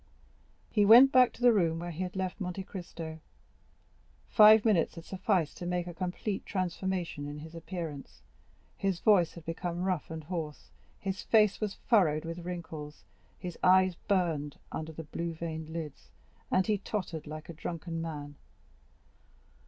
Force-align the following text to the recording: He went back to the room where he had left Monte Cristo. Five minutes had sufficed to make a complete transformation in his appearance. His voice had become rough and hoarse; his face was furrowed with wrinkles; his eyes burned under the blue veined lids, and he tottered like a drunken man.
He 0.71 0.83
went 0.83 1.11
back 1.11 1.31
to 1.33 1.43
the 1.43 1.53
room 1.53 1.77
where 1.77 1.91
he 1.91 2.01
had 2.01 2.15
left 2.15 2.41
Monte 2.41 2.63
Cristo. 2.63 3.19
Five 4.29 4.65
minutes 4.65 4.95
had 4.95 5.05
sufficed 5.05 5.57
to 5.57 5.67
make 5.67 5.85
a 5.85 5.93
complete 5.93 6.43
transformation 6.43 7.27
in 7.27 7.37
his 7.37 7.53
appearance. 7.53 8.23
His 8.75 8.99
voice 8.99 9.33
had 9.33 9.45
become 9.45 9.83
rough 9.83 10.09
and 10.09 10.23
hoarse; 10.23 10.71
his 10.97 11.21
face 11.21 11.61
was 11.61 11.75
furrowed 11.87 12.25
with 12.25 12.39
wrinkles; 12.39 13.03
his 13.37 13.59
eyes 13.61 13.93
burned 13.93 14.57
under 14.71 14.91
the 14.91 15.03
blue 15.03 15.33
veined 15.35 15.69
lids, 15.69 16.09
and 16.49 16.65
he 16.65 16.79
tottered 16.79 17.27
like 17.27 17.47
a 17.47 17.53
drunken 17.53 18.01
man. 18.01 18.37